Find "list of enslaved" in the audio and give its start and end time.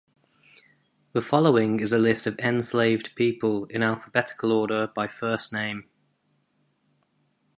1.99-3.13